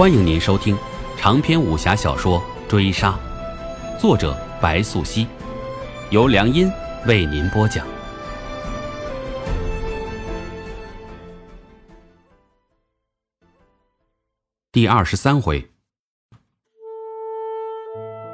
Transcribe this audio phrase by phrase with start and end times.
[0.00, 0.74] 欢迎您收听
[1.18, 3.10] 长篇武侠小说《追杀》，
[4.00, 5.26] 作者白素熙，
[6.08, 6.72] 由良音
[7.06, 7.86] 为您播讲。
[14.72, 15.70] 第二十三回，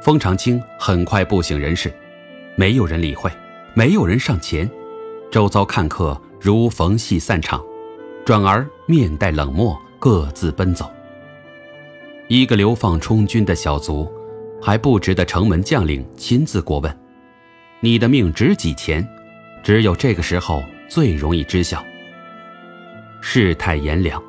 [0.00, 1.92] 封长清很快不省人事，
[2.54, 3.28] 没有人理会，
[3.74, 4.70] 没有人上前，
[5.28, 7.60] 周遭看客如逢戏散场，
[8.24, 10.88] 转而面带冷漠，各自奔走。
[12.28, 14.06] 一个流放充军的小卒，
[14.60, 16.98] 还不值得城门将领亲自过问。
[17.80, 19.06] 你的命值几钱？
[19.62, 21.82] 只有这个时候最容易知晓。
[23.22, 24.22] 世态炎凉，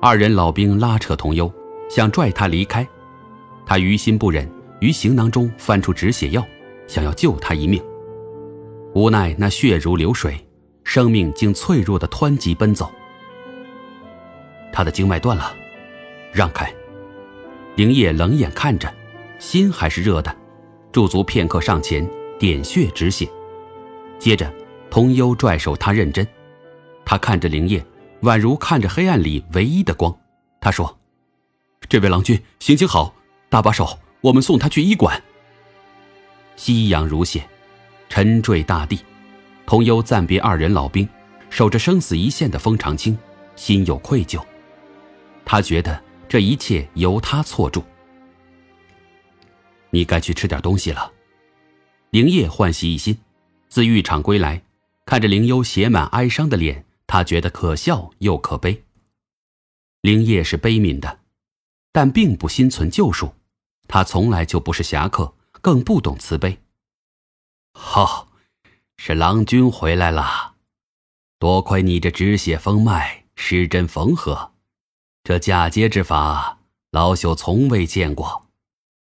[0.00, 1.52] 二人老兵拉扯童忧，
[1.90, 2.86] 想拽他离开。
[3.66, 6.42] 他于心不忍，于行囊中翻出止血药，
[6.86, 7.82] 想要救他一命。
[8.94, 10.34] 无奈那血如流水，
[10.82, 12.90] 生命竟脆弱的湍急奔走。
[14.72, 15.54] 他的经脉断了，
[16.32, 16.72] 让开。
[17.76, 18.92] 灵叶冷眼看着，
[19.40, 20.34] 心还是热的，
[20.92, 23.28] 驻足片刻，上前点穴止血。
[24.16, 24.52] 接着，
[24.88, 26.24] 童优拽手他认真，
[27.04, 27.84] 他看着灵叶，
[28.22, 30.16] 宛如看着黑暗里唯一的光。
[30.60, 30.96] 他说
[31.88, 33.12] ：“这位郎君，行行好，
[33.48, 35.20] 搭把手，我们送他去医馆。”
[36.54, 37.44] 夕阳如血，
[38.08, 39.00] 沉坠大地。
[39.66, 41.08] 童优暂别二人老兵，
[41.50, 43.18] 守着生死一线的风长青，
[43.56, 44.40] 心有愧疚。
[45.44, 46.00] 他觉得。
[46.34, 47.84] 这一切由他错住。
[49.90, 51.12] 你该去吃点东西了。
[52.10, 53.16] 灵叶欢喜一心，
[53.68, 54.60] 自浴场归来，
[55.06, 58.82] 看着灵幽写满哀伤的脸，他觉得可笑又可悲。
[60.00, 61.20] 灵叶是悲悯的，
[61.92, 63.32] 但并不心存救赎。
[63.86, 66.58] 他从来就不是侠客，更不懂慈悲。
[67.74, 68.26] 好，
[68.96, 70.54] 是郎君回来了，
[71.38, 74.50] 多亏你这止血封脉，施针缝合。
[75.24, 76.58] 这嫁接之法，
[76.90, 78.44] 老朽从未见过。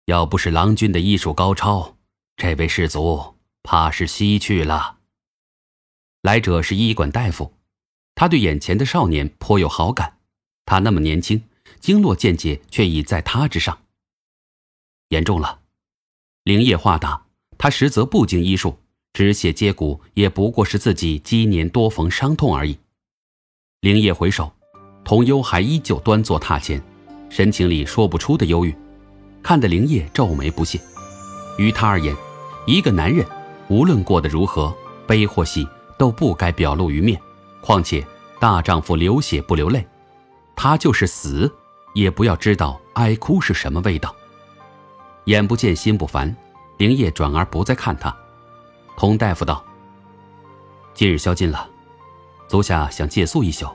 [0.07, 1.99] 要不是郎君的医术高超，
[2.35, 5.01] 这位士卒怕是西去了。
[6.23, 7.53] 来者是医馆大夫，
[8.15, 10.17] 他对眼前的少年颇有好感。
[10.65, 11.45] 他那么年轻，
[11.79, 13.79] 经络见解却已在他之上。
[15.11, 15.61] 严重了，
[16.45, 17.27] 灵叶话大，
[17.59, 18.79] 他实则不精医术，
[19.13, 22.79] 止血接骨也不过是自己积年多逢伤痛而已。
[23.83, 24.55] 灵叶回首。
[25.09, 26.79] 童优还依旧端坐榻前，
[27.31, 28.77] 神情里说不出的忧郁，
[29.43, 30.79] 看得灵叶皱眉不屑。
[31.57, 32.15] 于他而言，
[32.67, 33.25] 一个男人
[33.69, 34.71] 无论过得如何，
[35.07, 35.67] 悲或喜
[35.97, 37.19] 都不该表露于面。
[37.63, 38.07] 况且
[38.39, 39.83] 大丈夫流血不流泪，
[40.55, 41.51] 他就是死，
[41.95, 44.15] 也不要知道哀哭是什么味道。
[45.25, 46.37] 眼不见心不烦，
[46.77, 48.15] 灵叶转而不再看他。
[48.95, 49.65] 童大夫道
[50.93, 51.67] ：“今日宵禁了，
[52.47, 53.67] 足下想借宿一宿。”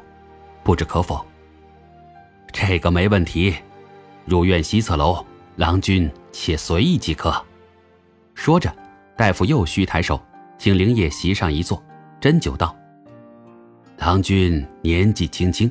[0.64, 1.24] 不知可否？
[2.52, 3.56] 这个没问题。
[4.26, 5.26] 入院西侧楼，
[5.58, 7.34] 郎君且随意即可。
[8.34, 8.74] 说着，
[9.18, 10.20] 大夫又虚抬手，
[10.58, 11.84] 请灵叶席上一坐，
[12.22, 12.74] 斟酒道
[14.00, 15.70] ：“郎君年纪轻轻，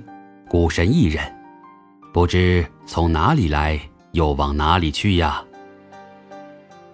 [0.50, 1.24] 孤身一人，
[2.12, 5.42] 不知从哪里来，又往哪里去呀？”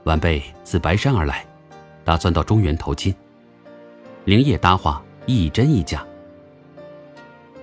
[0.04, 1.44] 晚辈自白山而来，
[2.04, 3.12] 打算到中原投亲。
[4.26, 6.06] 灵叶搭话，一真一假。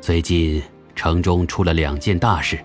[0.06, 0.62] 最近
[0.96, 2.64] 城中出了两件大事，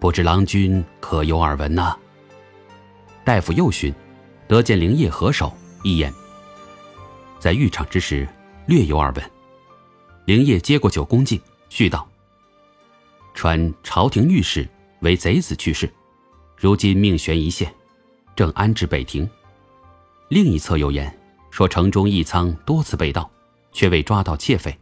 [0.00, 1.96] 不知郎君可有耳闻呐？
[3.22, 3.94] 大夫又询，
[4.48, 6.12] 得见灵叶合手一言，
[7.38, 8.26] 在浴场之时
[8.66, 9.30] 略有耳闻。
[10.24, 12.04] 灵叶接过酒恭敬，续道
[13.34, 14.68] ：“传朝廷御史
[15.02, 15.88] 为贼子去世，
[16.56, 17.72] 如今命悬一线，
[18.34, 19.30] 正安置北庭。
[20.28, 21.16] 另一侧有言
[21.52, 23.30] 说城中一仓多次被盗，
[23.70, 24.76] 却未抓到窃匪。”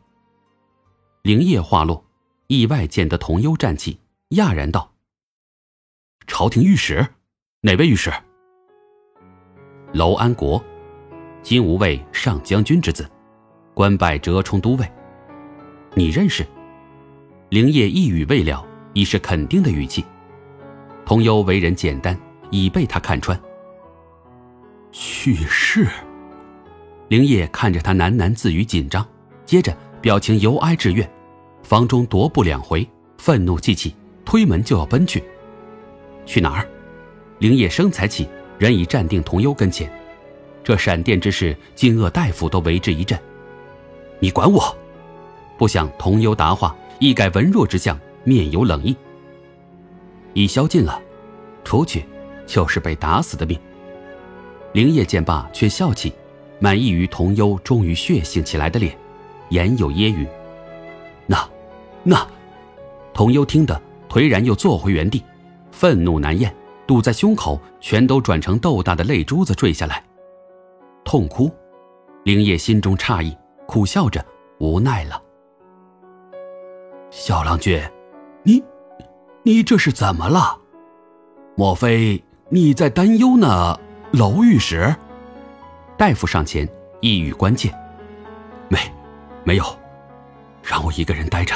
[1.26, 2.04] 灵叶话落，
[2.46, 3.98] 意外见得童幽站起，
[4.36, 4.92] 讶然道
[6.28, 7.04] ：“朝廷御史，
[7.62, 8.12] 哪位御史？”
[9.92, 10.64] 楼安国，
[11.42, 13.10] 金吾卫上将军之子，
[13.74, 14.88] 官拜折冲都尉。
[15.96, 16.46] 你认识？
[17.48, 20.04] 灵叶一语未了，已是肯定的语气。
[21.04, 22.16] 童幽为人简单，
[22.52, 23.36] 已被他看穿。
[24.92, 25.88] 去世。
[27.08, 29.04] 灵叶看着他喃喃自语，紧张，
[29.44, 31.10] 接着表情由哀至怨。
[31.66, 33.92] 房中踱步两回，愤怒既起，
[34.24, 35.20] 推门就要奔去。
[36.24, 36.68] 去哪儿？
[37.40, 39.90] 灵叶生才起，人已站定童优跟前。
[40.62, 43.18] 这闪电之势，惊愕大夫都为之一震。
[44.20, 44.78] 你管我！
[45.58, 48.96] 不想童优答话，一改文弱之相，面有冷意。
[50.34, 51.02] 已宵禁了，
[51.64, 52.04] 出去
[52.46, 53.58] 就是被打死的命。
[54.72, 56.12] 灵叶见罢，却笑起，
[56.60, 58.96] 满意于童优终于血性起来的脸，
[59.48, 60.28] 言有揶揄。
[62.06, 62.26] 那。
[63.12, 65.24] 童优听得颓然又坐回原地，
[65.70, 66.52] 愤怒难咽，
[66.86, 70.04] 堵在胸口，全都转成豆大的泪珠子坠下来。
[71.02, 71.50] 痛哭，
[72.24, 73.34] 灵叶心中诧异，
[73.66, 74.24] 苦笑着，
[74.58, 75.22] 无奈了。
[77.10, 77.80] 小郎君，
[78.42, 78.62] 你，
[79.42, 80.58] 你这是怎么了？
[81.54, 83.78] 莫非你在担忧呢？
[84.12, 84.94] 娄御史，
[85.96, 86.68] 大夫上前
[87.00, 87.72] 一语关切。
[88.68, 88.78] 没，
[89.42, 89.64] 没有，
[90.62, 91.54] 让我一个人待着。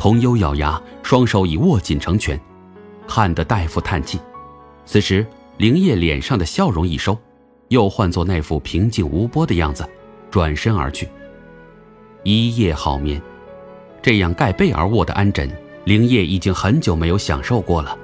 [0.00, 2.40] 童优咬牙，双手已握紧成拳，
[3.06, 4.18] 看得大夫叹气。
[4.86, 5.26] 此时，
[5.58, 7.14] 灵叶脸上的笑容一收，
[7.68, 9.86] 又换作那副平静无波的样子，
[10.30, 11.06] 转身而去。
[12.22, 13.20] 一夜好眠，
[14.00, 15.54] 这样盖被而卧的安枕，
[15.84, 17.94] 灵叶已经很久没有享受过了。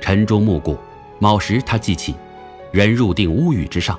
[0.00, 0.78] 晨钟暮鼓，
[1.18, 2.14] 卯时他记起，
[2.70, 3.98] 人入定屋宇之上，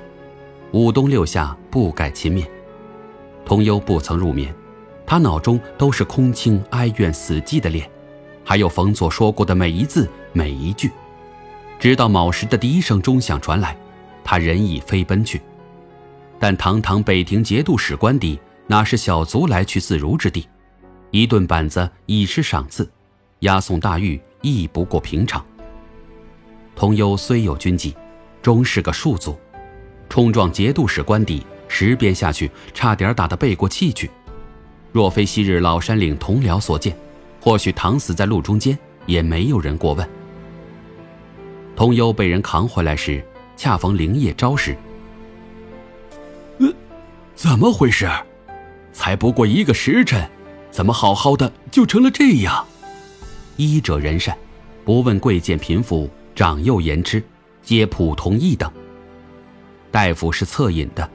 [0.72, 2.46] 五冬六夏不改勤勉。
[3.44, 4.50] 童优不曾入眠，
[5.06, 7.88] 他脑中都是空清哀怨死寂的脸，
[8.44, 10.90] 还有冯佐说过的每一字每一句。
[11.78, 13.76] 直到卯时的第一声钟响传来，
[14.24, 15.40] 他人已飞奔去。
[16.40, 20.46] 但堂堂北庭节度使官邸，哪是小卒来去自如之地？
[21.12, 22.90] 一顿板子已是赏赐，
[23.40, 25.44] 押送大狱亦不过平常。
[26.74, 27.94] 童优虽有军纪，
[28.42, 29.38] 终是个庶族，
[30.08, 31.46] 冲撞节度使官邸。
[31.68, 34.10] 十鞭下去，差点打得背过气去。
[34.96, 36.96] 若非昔日老山岭同僚所见，
[37.38, 40.08] 或许躺死在路中间，也没有人过问。
[41.76, 43.22] 童优被人扛回来时，
[43.58, 44.74] 恰逢灵夜招时。
[46.60, 46.72] 呃，
[47.34, 48.08] 怎么回事？
[48.90, 50.26] 才不过一个时辰，
[50.70, 52.64] 怎么好好的就成了这样？
[53.58, 54.34] 医者仁善，
[54.82, 57.22] 不问贵贱贫富，长幼言痴，
[57.62, 58.72] 皆普通一等。
[59.90, 61.06] 大夫是恻隐的。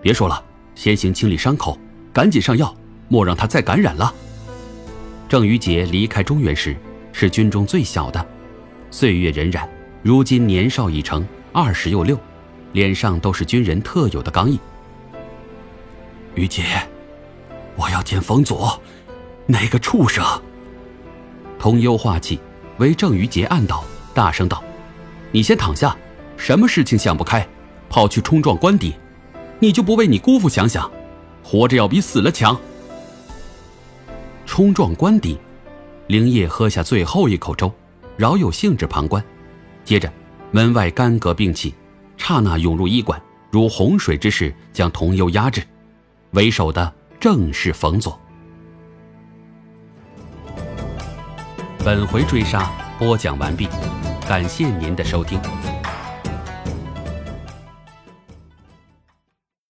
[0.00, 0.42] 别说了，
[0.74, 1.78] 先行清理伤口，
[2.12, 2.74] 赶紧上药，
[3.08, 4.12] 莫让他再感染了。
[5.28, 6.76] 郑于杰离开中原时
[7.12, 8.24] 是军中最小的，
[8.90, 9.66] 岁月荏苒，
[10.02, 12.18] 如今年少已成，二十又六，
[12.72, 14.58] 脸上都是军人特有的刚毅。
[16.34, 16.64] 于杰，
[17.76, 18.80] 我要见冯佐，
[19.46, 20.24] 那个畜生。
[21.58, 22.40] 童幽化气，
[22.78, 23.84] 为郑于杰按倒，
[24.14, 24.62] 大声道
[25.30, 25.96] ：“你先躺下，
[26.36, 27.46] 什么事情想不开，
[27.88, 28.94] 跑去冲撞官邸。”
[29.62, 30.90] 你就不为你姑父想想，
[31.42, 32.58] 活着要比死了强。
[34.46, 35.38] 冲撞官邸，
[36.08, 37.72] 灵叶喝下最后一口粥，
[38.16, 39.24] 饶有兴致旁观。
[39.84, 40.12] 接着，
[40.50, 41.74] 门外干戈并起，
[42.16, 43.20] 刹那涌入医馆，
[43.50, 45.62] 如洪水之势将童优压制。
[46.32, 48.18] 为首的正是冯佐。
[51.84, 53.68] 本回追杀播讲完毕，
[54.28, 55.40] 感谢您的收听。